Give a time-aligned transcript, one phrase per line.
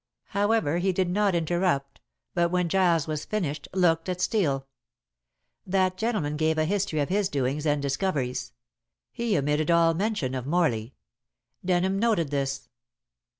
[0.29, 2.01] However, he did not interrupt,
[2.33, 4.65] but when Giles was finished looked at Steel.
[5.63, 8.51] That gentleman gave a history of his doings and discoveries.
[9.11, 10.95] He omitted all mention of Morley.
[11.63, 12.67] Denham noted this.